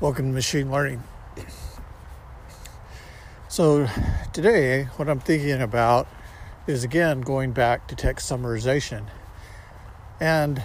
Welcome 0.00 0.26
to 0.26 0.32
Machine 0.32 0.72
Learning. 0.72 1.04
So, 3.46 3.86
today, 4.32 4.88
what 4.96 5.08
I'm 5.08 5.20
thinking 5.20 5.62
about 5.62 6.08
is 6.66 6.82
again 6.82 7.20
going 7.20 7.52
back 7.52 7.86
to 7.86 7.94
text 7.94 8.28
summarization 8.28 9.06
and 10.18 10.60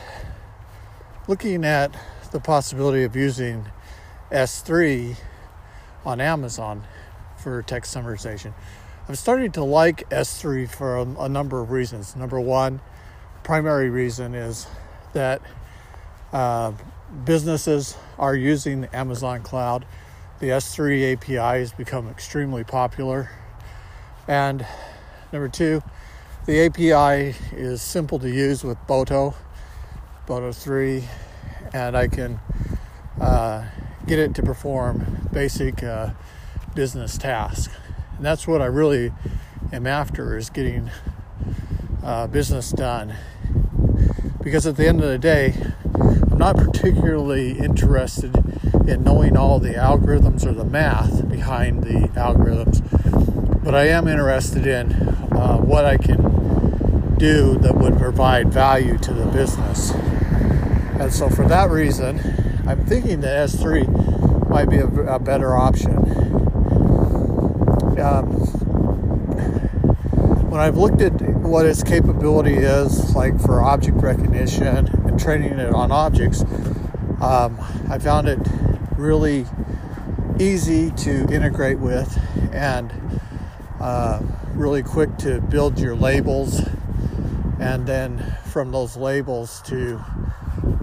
looking 1.27 1.63
at 1.63 1.95
the 2.31 2.39
possibility 2.39 3.03
of 3.03 3.15
using 3.15 3.67
S3 4.31 5.15
on 6.03 6.19
Amazon 6.19 6.85
for 7.37 7.61
text 7.61 7.95
summarization. 7.95 8.55
I'm 9.07 9.13
starting 9.13 9.51
to 9.51 9.63
like 9.63 10.09
S3 10.09 10.67
for 10.67 10.97
a, 10.97 11.03
a 11.25 11.29
number 11.29 11.61
of 11.61 11.69
reasons. 11.69 12.15
Number 12.15 12.39
one, 12.39 12.81
primary 13.43 13.91
reason 13.91 14.33
is 14.33 14.65
that 15.13 15.43
uh, 16.33 16.71
businesses 17.25 17.95
are 18.17 18.35
using 18.35 18.85
Amazon 18.93 19.41
Cloud. 19.41 19.85
The 20.39 20.47
S3 20.47 21.13
API 21.13 21.59
has 21.59 21.73
become 21.73 22.07
extremely 22.07 22.63
popular. 22.63 23.29
And 24.27 24.65
number 25.33 25.49
two, 25.49 25.81
the 26.45 26.65
API 26.65 27.35
is 27.51 27.81
simple 27.81 28.19
to 28.19 28.29
use 28.29 28.63
with 28.63 28.77
Boto, 28.87 29.35
Boto 30.27 30.55
3, 30.55 31.03
and 31.73 31.97
I 31.97 32.07
can 32.07 32.39
uh, 33.19 33.65
get 34.05 34.19
it 34.19 34.35
to 34.35 34.43
perform 34.43 35.27
basic 35.31 35.83
uh, 35.83 36.11
business 36.75 37.17
tasks. 37.17 37.73
And 38.17 38.25
that's 38.25 38.47
what 38.47 38.61
I 38.61 38.65
really 38.65 39.11
am 39.71 39.85
after 39.85 40.37
is 40.37 40.49
getting 40.49 40.89
uh, 42.03 42.27
business 42.27 42.71
done. 42.71 43.15
Because 44.41 44.65
at 44.65 44.77
the 44.77 44.87
end 44.87 45.03
of 45.03 45.09
the 45.09 45.17
day, 45.17 45.53
not 46.39 46.55
particularly 46.55 47.59
interested 47.59 48.33
in 48.87 49.03
knowing 49.03 49.35
all 49.35 49.59
the 49.59 49.73
algorithms 49.73 50.45
or 50.45 50.53
the 50.53 50.63
math 50.63 51.27
behind 51.27 51.83
the 51.83 52.07
algorithms, 52.15 52.81
but 53.61 53.75
I 53.75 53.89
am 53.89 54.07
interested 54.07 54.65
in 54.65 54.93
uh, 55.33 55.57
what 55.57 55.83
I 55.83 55.97
can 55.97 57.15
do 57.17 57.57
that 57.57 57.75
would 57.75 57.97
provide 57.97 58.53
value 58.53 58.97
to 58.99 59.13
the 59.13 59.25
business. 59.25 59.91
And 59.91 61.11
so, 61.11 61.29
for 61.29 61.45
that 61.49 61.69
reason, 61.69 62.19
I'm 62.65 62.85
thinking 62.85 63.19
that 63.19 63.49
S3 63.49 64.47
might 64.49 64.69
be 64.69 64.77
a, 64.77 64.87
a 64.87 65.19
better 65.19 65.57
option 65.57 65.97
um, 67.99 68.31
when 70.49 70.61
I've 70.61 70.77
looked 70.77 71.01
at 71.01 71.21
what 71.21 71.65
its 71.65 71.83
capability 71.83 72.55
is, 72.55 73.13
like 73.13 73.41
for 73.41 73.61
object 73.61 73.97
recognition 73.97 74.98
training 75.19 75.59
it 75.59 75.73
on 75.73 75.91
objects, 75.91 76.41
um, 77.21 77.59
I 77.89 77.99
found 77.99 78.27
it 78.27 78.39
really 78.97 79.45
easy 80.39 80.91
to 80.91 81.31
integrate 81.33 81.79
with 81.79 82.17
and 82.53 82.91
uh, 83.79 84.21
really 84.53 84.83
quick 84.83 85.17
to 85.17 85.41
build 85.41 85.79
your 85.79 85.95
labels, 85.95 86.61
and 87.59 87.85
then 87.85 88.35
from 88.45 88.71
those 88.71 88.97
labels 88.97 89.61
to 89.63 90.01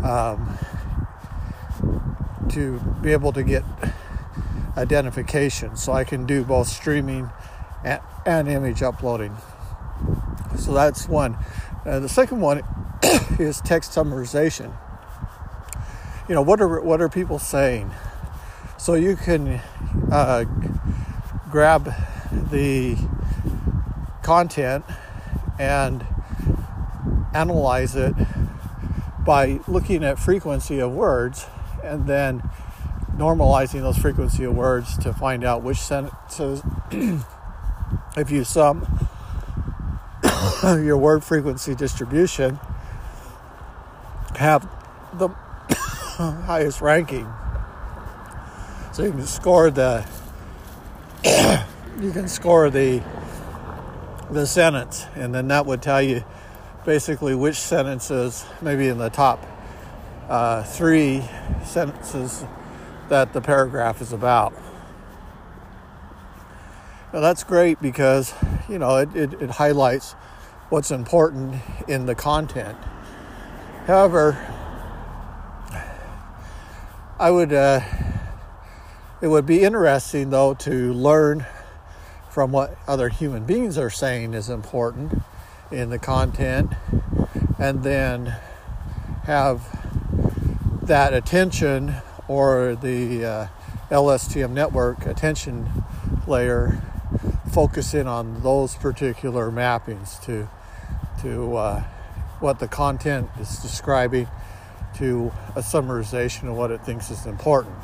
um, 0.05 0.59
to 2.51 2.79
be 3.03 3.13
able 3.13 3.33
to 3.33 3.43
get 3.43 3.65
identification 4.77 5.77
so 5.77 5.93
I 5.93 6.05
can 6.05 6.27
do 6.27 6.45
both 6.45 6.69
streaming 6.69 7.31
and, 7.85 8.01
and 8.25 8.49
image 8.49 8.83
uploading. 8.83 9.37
So 10.59 10.73
that's 10.73 11.09
one. 11.09 11.37
Uh, 11.85 12.01
the 12.01 12.09
second 12.09 12.41
one 12.41 12.63
is 13.39 13.61
text 13.61 13.93
summarization. 13.93 14.73
You 16.29 16.35
know, 16.35 16.43
what 16.43 16.61
are 16.61 16.81
what 16.81 17.01
are 17.01 17.09
people 17.09 17.39
saying? 17.39 17.91
So 18.79 18.95
you 18.95 19.17
can 19.17 19.61
uh, 20.11 20.45
grab 21.51 21.93
the 22.51 22.97
content 24.23 24.85
and 25.59 26.07
analyze 27.35 27.97
it 27.97 28.15
by 29.25 29.61
looking 29.67 30.05
at 30.05 30.19
frequency 30.19 30.81
of 30.81 30.93
words 30.93 31.47
and 31.83 32.07
then 32.07 32.43
normalizing 33.17 33.81
those 33.81 33.97
frequency 33.97 34.45
of 34.45 34.55
words 34.55 34.99
to 34.99 35.13
find 35.13 35.45
out 35.45 35.63
which 35.63 35.79
sentences, 35.79 36.63
if 38.17 38.31
you 38.31 38.45
sum 38.45 39.09
your 40.63 40.97
word 40.97 41.25
frequency 41.25 41.75
distribution, 41.75 42.59
have 44.37 44.69
the 45.15 45.29
highest 46.47 46.81
ranking. 46.81 47.27
So 48.93 49.03
you 49.05 49.11
can 49.11 49.27
score 49.27 49.71
the 49.71 50.07
you 52.01 52.13
can 52.13 52.29
score 52.29 52.71
the 52.71 53.03
the 54.31 54.47
sentence, 54.47 55.07
and 55.15 55.35
then 55.35 55.49
that 55.49 55.67
would 55.67 55.83
tell 55.83 56.03
you 56.03 56.25
basically 56.85 57.35
which 57.35 57.57
sentences, 57.57 58.47
maybe 58.63 58.89
in 58.89 58.99
the 58.99 59.11
top 59.11 59.45
uh, 60.29 60.63
three 60.63 61.23
sentences 61.65 62.45
that 63.09 63.33
the 63.33 63.41
paragraph 63.41 64.01
is 64.01 64.13
about. 64.13 64.53
Now 67.13 67.21
that's 67.21 67.45
great 67.45 67.81
because 67.81 68.35
you 68.69 68.79
know 68.79 68.97
it, 68.97 69.15
it, 69.15 69.33
it 69.35 69.51
highlights 69.51 70.13
what's 70.69 70.91
important 70.91 71.57
in 71.87 72.07
the 72.07 72.15
content. 72.15 72.77
However, 73.87 74.37
I 77.21 77.31
would 77.31 77.53
uh, 77.53 77.83
it 79.21 79.29
would 79.29 79.47
be 79.47 79.63
interesting 79.63 80.31
though 80.31 80.55
to 80.55 80.93
learn 80.93 81.47
from 82.29 82.51
what 82.51 82.77
other 82.89 83.09
human 83.11 83.45
beings 83.45 83.79
are 83.79 83.89
saying 83.89 84.35
is 84.35 84.51
important 84.51 85.23
in 85.71 85.91
the 85.91 86.01
content 86.01 86.73
and 87.61 87.85
then 87.85 88.35
have 89.23 89.63
that 90.83 91.15
attention 91.15 91.95
or 92.27 92.75
the 92.75 93.25
uh, 93.25 93.47
LSTM 93.91 94.51
network 94.51 95.07
attention 95.07 95.85
layer 96.27 96.83
focus 97.53 97.95
in 97.95 98.09
on 98.09 98.43
those 98.43 98.75
particular 98.75 99.53
mappings 99.53 100.21
to 100.25 100.49
to 101.23 101.55
uh, 101.55 101.85
what 102.41 102.59
the 102.59 102.69
content 102.69 103.29
is 103.41 103.59
describing 103.59 104.29
to 104.97 105.33
a 105.55 105.61
summarization 105.61 106.49
of 106.49 106.57
what 106.57 106.71
it 106.71 106.81
thinks 106.83 107.11
is 107.11 107.27
important. 107.27 107.75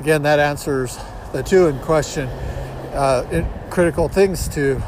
Again, 0.00 0.22
that 0.22 0.38
answers 0.38 0.98
the 1.32 1.42
two 1.42 1.66
in 1.66 1.78
question 1.80 2.28
uh, 2.92 3.26
in 3.30 3.46
critical 3.70 4.08
things 4.08 4.48
to 4.48 4.82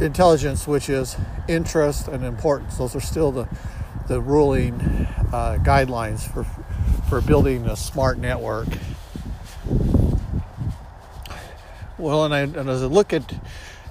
intelligence, 0.00 0.66
which 0.66 0.88
is 0.88 1.16
interest 1.48 2.08
and 2.08 2.24
importance. 2.24 2.78
Those 2.78 2.96
are 2.96 3.00
still 3.00 3.32
the 3.32 3.48
the 4.08 4.20
ruling 4.20 4.80
uh, 5.32 5.58
guidelines 5.62 6.20
for 6.20 6.44
for 7.08 7.20
building 7.20 7.66
a 7.66 7.76
smart 7.76 8.18
network. 8.18 8.68
Well, 11.98 12.24
and, 12.24 12.34
I, 12.34 12.40
and 12.40 12.68
as 12.70 12.82
I 12.82 12.86
look 12.86 13.12
at 13.12 13.34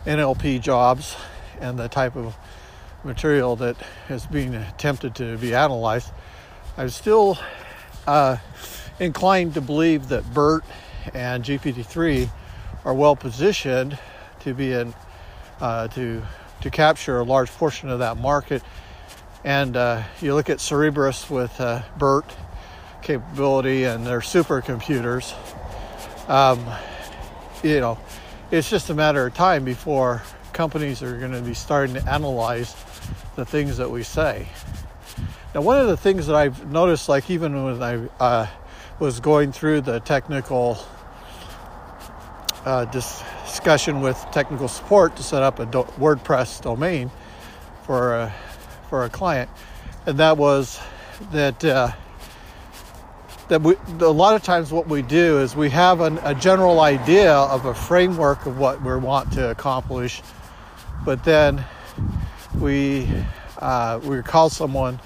NLP 0.05 0.61
jobs 0.61 1.15
and 1.61 1.77
the 1.77 1.87
type 1.87 2.15
of 2.15 2.35
material 3.03 3.55
that 3.57 3.77
is 4.09 4.25
being 4.25 4.55
attempted 4.55 5.15
to 5.15 5.37
be 5.37 5.53
analyzed, 5.53 6.11
I'm 6.77 6.89
still 6.89 7.37
uh, 8.07 8.37
inclined 8.99 9.53
to 9.55 9.61
believe 9.61 10.09
that 10.09 10.33
BERT 10.33 10.63
and 11.13 11.43
GPT-3 11.43 12.29
are 12.85 12.93
well 12.93 13.15
positioned 13.15 13.97
to 14.41 14.53
be 14.53 14.73
in 14.73 14.93
uh, 15.59 15.87
to 15.89 16.21
to 16.61 16.69
capture 16.69 17.19
a 17.19 17.23
large 17.23 17.49
portion 17.51 17.89
of 17.89 17.99
that 17.99 18.17
market. 18.17 18.61
And 19.43 19.77
uh, 19.77 20.03
you 20.19 20.35
look 20.35 20.49
at 20.49 20.57
Cerebras 20.57 21.29
with 21.29 21.59
uh, 21.61 21.81
BERT 21.97 22.25
capability 23.01 23.85
and 23.85 24.05
their 24.05 24.19
supercomputers, 24.19 25.33
um, 26.29 26.65
you 27.63 27.79
know, 27.79 27.97
it's 28.51 28.69
just 28.69 28.89
a 28.89 28.93
matter 28.93 29.25
of 29.25 29.33
time 29.33 29.63
before 29.63 30.21
companies 30.51 31.01
are 31.01 31.17
going 31.17 31.31
to 31.31 31.41
be 31.41 31.53
starting 31.53 31.95
to 31.95 32.11
analyze 32.11 32.75
the 33.39 33.45
things 33.45 33.77
that 33.77 33.89
we 33.89 34.03
say. 34.03 34.47
Now, 35.55 35.61
one 35.61 35.79
of 35.79 35.87
the 35.87 35.97
things 35.97 36.27
that 36.27 36.35
I've 36.35 36.69
noticed, 36.71 37.07
like 37.07 37.29
even 37.29 37.63
when 37.63 37.81
I 37.81 38.07
uh, 38.19 38.47
was 38.99 39.21
going 39.21 39.53
through 39.53 39.81
the 39.81 40.01
technical 40.01 40.77
uh, 42.65 42.83
discussion 42.85 44.01
with 44.01 44.17
technical 44.33 44.67
support 44.67 45.15
to 45.15 45.23
set 45.23 45.41
up 45.41 45.59
a 45.59 45.65
do- 45.65 45.87
WordPress 45.97 46.61
domain 46.61 47.09
for 47.83 48.13
a, 48.13 48.35
for 48.89 49.05
a 49.05 49.09
client, 49.09 49.49
and 50.05 50.17
that 50.19 50.37
was 50.37 50.79
that 51.31 51.63
uh, 51.63 51.91
that 53.47 53.61
we, 53.61 53.75
a 54.01 54.09
lot 54.09 54.35
of 54.35 54.43
times 54.43 54.71
what 54.71 54.87
we 54.87 55.01
do 55.01 55.39
is 55.39 55.55
we 55.55 55.69
have 55.69 56.01
an, 56.01 56.19
a 56.23 56.35
general 56.35 56.81
idea 56.81 57.33
of 57.33 57.65
a 57.65 57.73
framework 57.73 58.45
of 58.45 58.59
what 58.59 58.83
we 58.83 58.95
want 58.97 59.31
to 59.31 59.49
accomplish, 59.49 60.21
but 61.05 61.23
then 61.23 61.63
we 62.57 63.07
uh, 63.59 63.99
we 64.03 64.21
call 64.21 64.49
someone 64.49 64.99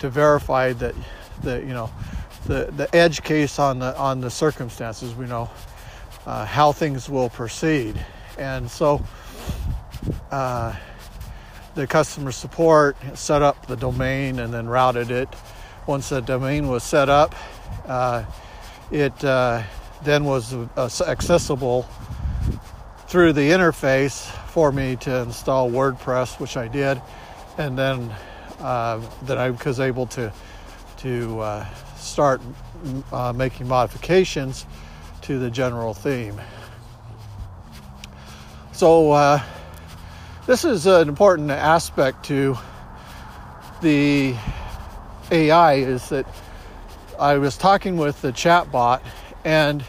to 0.00 0.10
verify 0.10 0.72
that 0.74 0.94
that 1.42 1.62
you 1.62 1.70
know 1.70 1.90
the, 2.46 2.72
the 2.76 2.94
edge 2.94 3.22
case 3.22 3.58
on 3.58 3.78
the 3.78 3.96
on 3.96 4.20
the 4.20 4.30
circumstances. 4.30 5.14
We 5.14 5.26
know 5.26 5.50
uh, 6.26 6.44
how 6.44 6.72
things 6.72 7.08
will 7.08 7.30
proceed, 7.30 8.04
and 8.38 8.70
so 8.70 9.02
uh, 10.30 10.74
the 11.74 11.86
customer 11.86 12.32
support 12.32 12.96
set 13.14 13.42
up 13.42 13.66
the 13.66 13.76
domain 13.76 14.38
and 14.40 14.52
then 14.52 14.68
routed 14.68 15.10
it. 15.10 15.28
Once 15.86 16.10
the 16.10 16.20
domain 16.20 16.68
was 16.68 16.82
set 16.82 17.08
up, 17.08 17.34
uh, 17.86 18.24
it 18.90 19.24
uh, 19.24 19.62
then 20.02 20.24
was 20.24 20.54
uh, 20.54 20.90
accessible 21.06 21.88
through 23.08 23.32
the 23.32 23.50
interface 23.50 24.36
for 24.50 24.72
me 24.72 24.96
to 24.96 25.22
install 25.22 25.70
WordPress, 25.70 26.40
which 26.40 26.56
I 26.56 26.68
did, 26.68 27.00
and 27.56 27.78
then 27.78 28.14
uh, 28.58 29.00
then 29.22 29.38
I 29.38 29.50
was 29.50 29.80
able 29.80 30.06
to 30.08 30.32
to 30.98 31.40
uh, 31.40 31.66
start 31.96 32.40
uh, 33.12 33.32
making 33.32 33.68
modifications 33.68 34.66
to 35.22 35.38
the 35.38 35.50
general 35.50 35.94
theme. 35.94 36.40
So 38.72 39.12
uh, 39.12 39.40
this 40.46 40.64
is 40.64 40.86
an 40.86 41.08
important 41.08 41.50
aspect 41.50 42.24
to 42.26 42.58
the 43.82 44.34
AI 45.30 45.74
is 45.74 46.08
that 46.08 46.26
I 47.18 47.38
was 47.38 47.56
talking 47.56 47.96
with 47.96 48.20
the 48.20 48.32
chatbot 48.32 49.00
and 49.44 49.84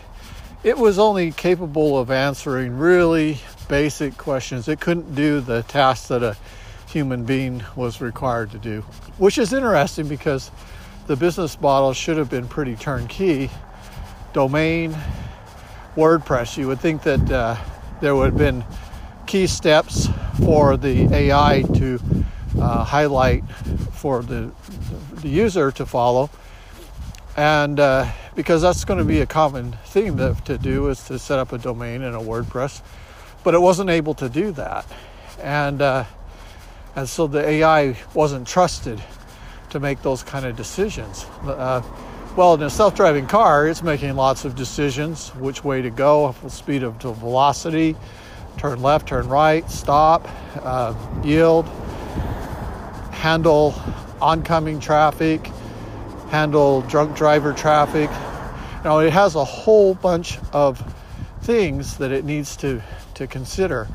it 0.63 0.77
was 0.77 0.99
only 0.99 1.31
capable 1.31 1.97
of 1.97 2.11
answering 2.11 2.77
really 2.77 3.39
basic 3.71 4.17
questions. 4.17 4.67
It 4.67 4.81
couldn't 4.81 5.15
do 5.15 5.39
the 5.39 5.63
tasks 5.63 6.09
that 6.09 6.21
a 6.21 6.35
human 6.87 7.23
being 7.23 7.63
was 7.77 8.01
required 8.01 8.51
to 8.51 8.57
do, 8.57 8.81
which 9.17 9.37
is 9.37 9.53
interesting 9.53 10.09
because 10.09 10.51
the 11.07 11.15
business 11.15 11.59
model 11.61 11.93
should 11.93 12.17
have 12.17 12.29
been 12.29 12.49
pretty 12.49 12.75
turnkey. 12.75 13.49
Domain, 14.33 14.93
WordPress. 15.95 16.57
You 16.57 16.67
would 16.67 16.81
think 16.81 17.03
that 17.03 17.31
uh, 17.31 17.55
there 18.01 18.13
would 18.13 18.31
have 18.31 18.37
been 18.37 18.65
key 19.25 19.47
steps 19.47 20.09
for 20.43 20.75
the 20.75 21.07
AI 21.13 21.63
to 21.75 21.97
uh, 22.59 22.83
highlight 22.83 23.49
for 23.93 24.21
the, 24.21 24.51
the 25.21 25.29
user 25.29 25.71
to 25.71 25.85
follow. 25.85 26.29
And 27.37 27.79
uh, 27.79 28.11
because 28.35 28.61
that's 28.61 28.83
going 28.83 28.99
to 28.99 29.05
be 29.05 29.21
a 29.21 29.25
common 29.25 29.71
thing 29.85 30.17
to, 30.17 30.35
to 30.43 30.57
do 30.57 30.89
is 30.89 31.01
to 31.05 31.17
set 31.17 31.39
up 31.39 31.53
a 31.53 31.57
domain 31.57 32.01
in 32.01 32.13
a 32.13 32.19
WordPress, 32.19 32.81
but 33.43 33.53
it 33.53 33.61
wasn't 33.61 33.89
able 33.89 34.13
to 34.15 34.29
do 34.29 34.51
that. 34.51 34.85
And, 35.41 35.81
uh, 35.81 36.05
and 36.95 37.07
so 37.07 37.27
the 37.27 37.47
AI 37.47 37.95
wasn't 38.13 38.47
trusted 38.47 39.01
to 39.69 39.79
make 39.79 40.01
those 40.01 40.23
kind 40.23 40.45
of 40.45 40.55
decisions. 40.55 41.25
Uh, 41.43 41.81
well, 42.35 42.53
in 42.53 42.61
a 42.63 42.69
self-driving 42.69 43.27
car, 43.27 43.67
it's 43.67 43.83
making 43.83 44.15
lots 44.15 44.45
of 44.45 44.55
decisions: 44.55 45.29
which 45.35 45.63
way 45.63 45.81
to 45.81 45.89
go, 45.89 46.33
speed 46.47 46.83
of 46.83 46.95
velocity, 46.95 47.95
turn 48.57 48.81
left, 48.81 49.07
turn 49.07 49.27
right, 49.27 49.69
stop, 49.69 50.27
uh, 50.61 50.93
yield, 51.23 51.67
handle 53.11 53.73
oncoming 54.21 54.79
traffic, 54.79 55.45
handle 56.29 56.81
drunk 56.83 57.15
driver 57.15 57.53
traffic. 57.53 58.09
Now, 58.83 58.99
it 58.99 59.11
has 59.11 59.35
a 59.35 59.43
whole 59.43 59.93
bunch 59.93 60.39
of 60.53 60.81
things 61.41 61.97
that 61.97 62.11
it 62.11 62.23
needs 62.23 62.55
to, 62.57 62.81
to 63.15 63.27
consider, 63.27 63.87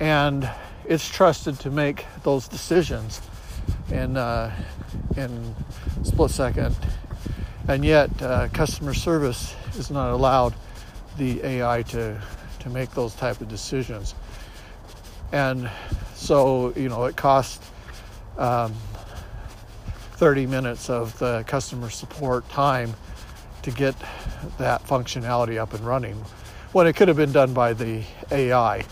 and 0.00 0.48
it's 0.84 1.08
trusted 1.08 1.58
to 1.60 1.70
make 1.70 2.06
those 2.22 2.48
decisions 2.48 3.20
in 3.90 4.16
uh, 4.16 4.54
in 5.16 5.54
split 6.02 6.30
second, 6.30 6.76
and 7.68 7.84
yet 7.84 8.10
uh, 8.22 8.48
customer 8.48 8.94
service 8.94 9.54
is 9.78 9.90
not 9.90 10.10
allowed 10.10 10.54
the 11.18 11.42
AI 11.44 11.82
to 11.82 12.20
to 12.60 12.68
make 12.70 12.90
those 12.92 13.14
type 13.14 13.40
of 13.40 13.48
decisions, 13.48 14.14
and 15.32 15.70
so 16.14 16.72
you 16.76 16.88
know 16.88 17.04
it 17.04 17.16
costs. 17.16 17.70
Um, 18.38 18.74
30 20.16 20.46
minutes 20.46 20.88
of 20.88 21.18
the 21.18 21.44
customer 21.46 21.90
support 21.90 22.48
time 22.48 22.94
to 23.60 23.70
get 23.70 23.94
that 24.56 24.82
functionality 24.86 25.58
up 25.58 25.74
and 25.74 25.86
running 25.86 26.24
when 26.72 26.86
it 26.86 26.94
could 26.94 27.08
have 27.08 27.16
been 27.16 27.32
done 27.32 27.52
by 27.54 27.72
the 27.72 28.02
AI. 28.30 28.84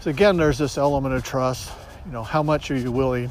So 0.00 0.10
again, 0.10 0.36
there's 0.36 0.58
this 0.58 0.78
element 0.78 1.14
of 1.14 1.24
trust 1.24 1.70
you 2.06 2.12
know, 2.12 2.22
how 2.22 2.42
much 2.42 2.70
are 2.70 2.76
you 2.76 2.90
willing 2.90 3.30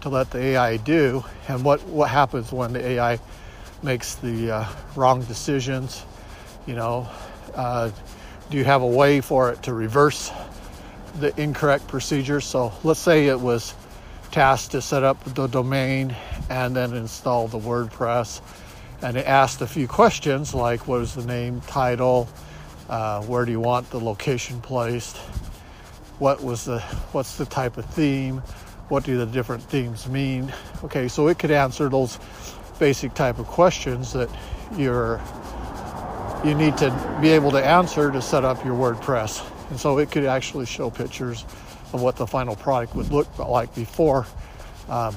to 0.00 0.08
let 0.08 0.30
the 0.30 0.38
AI 0.38 0.76
do, 0.76 1.24
and 1.48 1.64
what 1.64 1.82
what 1.84 2.10
happens 2.10 2.52
when 2.52 2.72
the 2.72 2.84
AI 2.84 3.18
makes 3.82 4.16
the 4.16 4.50
uh, 4.50 4.68
wrong 4.96 5.22
decisions? 5.22 6.04
You 6.66 6.74
know, 6.74 7.08
uh, 7.54 7.90
do 8.50 8.58
you 8.58 8.64
have 8.64 8.82
a 8.82 8.86
way 8.86 9.20
for 9.20 9.50
it 9.50 9.62
to 9.64 9.72
reverse 9.72 10.30
the 11.20 11.38
incorrect 11.40 11.88
procedures? 11.88 12.44
So 12.44 12.72
let's 12.84 13.00
say 13.00 13.28
it 13.28 13.40
was 13.40 13.74
tasked 14.30 14.72
to 14.72 14.82
set 14.82 15.04
up 15.04 15.22
the 15.24 15.46
domain 15.46 16.14
and 16.50 16.76
then 16.76 16.94
install 16.94 17.48
the 17.48 17.58
WordPress, 17.58 18.40
and 19.02 19.16
it 19.16 19.26
asked 19.26 19.60
a 19.60 19.66
few 19.66 19.88
questions 19.88 20.54
like, 20.54 20.86
what 20.88 21.00
is 21.00 21.14
the 21.14 21.24
name, 21.24 21.60
title, 21.62 22.28
uh, 22.88 23.22
where 23.22 23.44
do 23.44 23.52
you 23.52 23.60
want 23.60 23.88
the 23.90 24.00
location 24.00 24.60
placed? 24.60 25.18
what 26.18 26.42
was 26.42 26.64
the 26.64 26.80
what's 27.12 27.36
the 27.36 27.46
type 27.46 27.76
of 27.76 27.84
theme 27.86 28.38
what 28.88 29.04
do 29.04 29.16
the 29.16 29.26
different 29.26 29.62
themes 29.62 30.08
mean 30.08 30.52
okay 30.82 31.08
so 31.08 31.28
it 31.28 31.38
could 31.38 31.50
answer 31.50 31.88
those 31.88 32.18
basic 32.78 33.14
type 33.14 33.38
of 33.38 33.46
questions 33.46 34.12
that 34.12 34.28
you're 34.76 35.20
you 36.44 36.54
need 36.54 36.76
to 36.76 36.90
be 37.20 37.28
able 37.28 37.50
to 37.50 37.64
answer 37.64 38.10
to 38.10 38.20
set 38.20 38.44
up 38.44 38.64
your 38.64 38.74
wordpress 38.74 39.48
and 39.70 39.78
so 39.78 39.98
it 39.98 40.10
could 40.10 40.24
actually 40.24 40.66
show 40.66 40.90
pictures 40.90 41.44
of 41.92 42.02
what 42.02 42.16
the 42.16 42.26
final 42.26 42.56
product 42.56 42.94
would 42.94 43.10
look 43.10 43.38
like 43.38 43.72
before 43.74 44.26
um, 44.88 45.14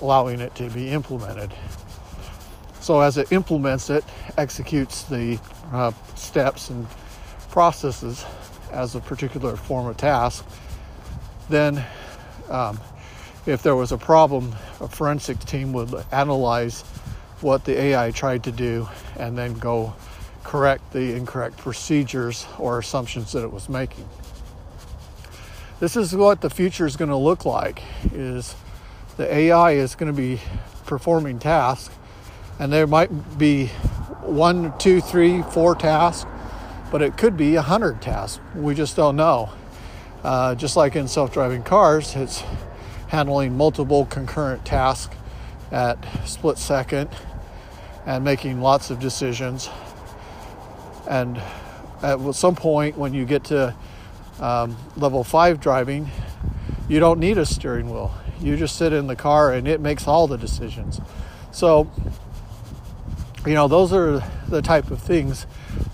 allowing 0.00 0.40
it 0.40 0.54
to 0.54 0.68
be 0.70 0.88
implemented 0.88 1.52
so 2.82 3.00
as 3.00 3.16
it 3.16 3.30
implements 3.30 3.88
it 3.90 4.04
executes 4.36 5.04
the 5.04 5.38
uh, 5.72 5.92
steps 6.16 6.68
and 6.68 6.86
processes 7.50 8.24
as 8.72 8.94
a 8.94 9.00
particular 9.00 9.56
form 9.56 9.86
of 9.86 9.96
task, 9.96 10.44
then 11.48 11.84
um, 12.48 12.80
if 13.46 13.62
there 13.62 13.76
was 13.76 13.92
a 13.92 13.98
problem, 13.98 14.54
a 14.80 14.88
forensic 14.88 15.38
team 15.40 15.72
would 15.72 15.94
analyze 16.10 16.82
what 17.40 17.64
the 17.64 17.78
AI 17.78 18.10
tried 18.10 18.42
to 18.44 18.52
do 18.52 18.88
and 19.16 19.36
then 19.36 19.54
go 19.54 19.94
correct 20.42 20.92
the 20.92 21.14
incorrect 21.14 21.56
procedures 21.58 22.46
or 22.58 22.78
assumptions 22.78 23.32
that 23.32 23.42
it 23.44 23.52
was 23.52 23.68
making. 23.68 24.08
This 25.78 25.96
is 25.96 26.14
what 26.14 26.40
the 26.40 26.50
future 26.50 26.86
is 26.86 26.96
going 26.96 27.10
to 27.10 27.16
look 27.16 27.44
like 27.44 27.82
is 28.12 28.54
the 29.16 29.32
AI 29.32 29.72
is 29.72 29.94
going 29.94 30.12
to 30.12 30.16
be 30.16 30.40
performing 30.86 31.38
tasks 31.38 31.94
and 32.58 32.72
there 32.72 32.86
might 32.86 33.38
be 33.38 33.66
one, 34.20 34.76
two, 34.78 35.00
three, 35.00 35.42
four 35.42 35.74
tasks 35.74 36.26
but 36.92 37.00
it 37.00 37.16
could 37.16 37.38
be 37.38 37.56
a 37.56 37.62
hundred 37.62 38.02
tasks. 38.02 38.38
We 38.54 38.74
just 38.74 38.94
don't 38.96 39.16
know. 39.16 39.50
Uh, 40.22 40.54
just 40.54 40.76
like 40.76 40.94
in 40.94 41.08
self-driving 41.08 41.62
cars, 41.62 42.14
it's 42.14 42.44
handling 43.08 43.56
multiple 43.56 44.04
concurrent 44.04 44.64
tasks 44.66 45.16
at 45.72 45.96
split 46.28 46.58
second 46.58 47.08
and 48.04 48.22
making 48.22 48.60
lots 48.60 48.90
of 48.90 49.00
decisions. 49.00 49.70
And 51.08 51.40
at 52.02 52.20
some 52.34 52.54
point, 52.54 52.98
when 52.98 53.14
you 53.14 53.24
get 53.24 53.44
to 53.44 53.74
um, 54.38 54.76
level 54.94 55.24
five 55.24 55.60
driving, 55.60 56.10
you 56.90 57.00
don't 57.00 57.18
need 57.18 57.38
a 57.38 57.46
steering 57.46 57.88
wheel. 57.90 58.12
You 58.38 58.58
just 58.58 58.76
sit 58.76 58.92
in 58.92 59.06
the 59.06 59.16
car 59.16 59.50
and 59.50 59.66
it 59.66 59.80
makes 59.80 60.06
all 60.06 60.26
the 60.26 60.36
decisions. 60.36 61.00
So, 61.52 61.90
you 63.46 63.54
know, 63.54 63.66
those 63.66 63.92
are 63.92 64.22
the 64.48 64.62
type 64.62 64.90
of 64.90 65.00
things 65.00 65.46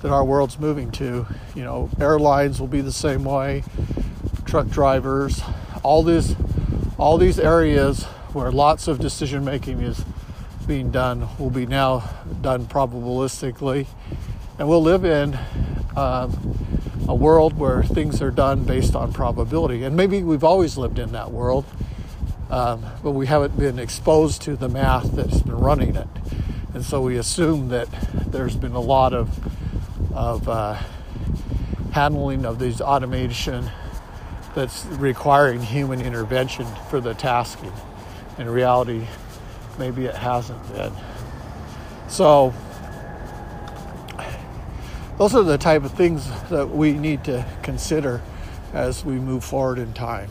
that 0.03 0.11
our 0.11 0.25
world's 0.25 0.59
moving 0.59 0.91
to. 0.93 1.27
You 1.55 1.65
know, 1.65 1.91
airlines 1.99 2.61
will 2.61 2.69
be 2.69 2.81
the 2.81 2.93
same 2.93 3.25
way, 3.25 3.65
truck 4.45 4.69
drivers, 4.69 5.43
all 5.83 6.03
these 6.03 6.37
all 6.99 7.17
these 7.17 7.39
areas 7.39 8.05
where 8.33 8.51
lots 8.51 8.89
of 8.89 8.99
decision 8.99 9.45
making 9.45 9.81
is 9.81 10.05
being 10.67 10.91
done 10.91 11.29
will 11.39 11.51
be 11.51 11.65
now 11.65 12.11
done 12.43 12.67
probabilistically, 12.67 13.87
and 14.59 14.69
we'll 14.69 14.83
live 14.83 15.05
in 15.05 15.39
um, 15.97 16.59
a 17.09 17.15
world 17.15 17.57
where 17.57 17.83
things 17.83 18.21
are 18.21 18.31
done 18.31 18.65
based 18.65 18.95
on 18.95 19.13
probability. 19.13 19.85
And 19.85 19.97
maybe 19.97 20.23
we've 20.23 20.45
always 20.45 20.77
lived 20.77 20.99
in 20.99 21.13
that 21.13 21.31
world, 21.31 21.65
um, 22.51 22.85
but 23.03 23.13
we 23.13 23.27
haven't 23.27 23.59
been 23.59 23.79
exposed 23.79 24.43
to 24.43 24.57
the 24.57 24.69
math 24.69 25.13
that's 25.13 25.41
been 25.41 25.57
running 25.57 25.97
it. 25.97 26.09
And 26.75 26.85
so 26.85 27.01
we 27.01 27.17
assume 27.17 27.69
that 27.69 27.89
there's 28.27 28.57
been 28.57 28.73
a 28.73 28.81
lot 28.81 29.15
of 29.15 29.31
of 30.13 30.49
uh, 30.49 30.77
handling 31.93 32.45
of 32.45 32.59
these 32.59 32.81
automation 32.81 33.71
that's 34.55 34.85
requiring 34.87 35.63
human 35.63 36.01
intervention 36.01 36.67
for 36.91 37.01
the 37.01 37.15
tasking. 37.15 37.73
In 38.39 38.49
reality, 38.51 39.07
maybe 39.79 40.07
it 40.07 40.15
hasn't 40.15 40.61
been. 40.73 40.93
So, 42.09 42.53
those 45.19 45.35
are 45.35 45.43
the 45.43 45.59
type 45.59 45.85
of 45.85 45.93
things 45.93 46.29
that 46.51 46.69
we 46.69 46.93
need 46.93 47.25
to 47.25 47.47
consider 47.63 48.21
as 48.73 49.05
we 49.05 49.15
move 49.15 49.45
forward 49.45 49.79
in 49.79 49.93
time. 49.93 50.31